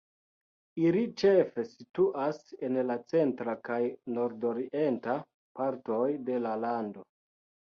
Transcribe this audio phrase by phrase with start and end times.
[0.83, 3.79] Ili ĉefe situas en la centra kaj
[4.17, 5.19] nordorienta
[5.61, 7.07] partoj de la lando.